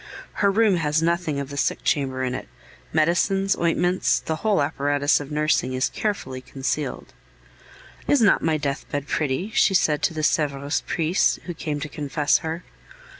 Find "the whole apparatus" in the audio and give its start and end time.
4.21-5.19